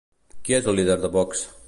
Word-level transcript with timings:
Qui 0.47 0.55
és 0.59 0.69
el 0.73 0.79
líder 0.81 0.97
de 1.05 1.15
Vox? 1.19 1.45